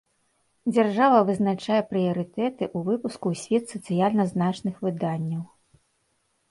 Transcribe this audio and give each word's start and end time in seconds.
Дзяржава 0.73 1.19
вызначае 1.27 1.77
прыярытэты 1.91 2.63
ў 2.69 2.77
выпуску 2.89 3.25
ў 3.35 3.43
свет 3.43 3.63
сацыяльна 3.77 4.23
значных 4.35 4.75
выданняў. 4.89 5.43